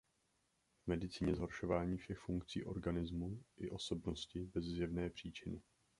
V 0.83 0.87
medicíně 0.87 1.35
zhoršování 1.35 1.97
všech 1.97 2.17
funkcí 2.19 2.63
organismu 2.63 3.43
i 3.57 3.69
osobnosti 3.69 4.39
bez 4.43 4.65
zjevné 4.65 5.09
příčiny. 5.09 5.61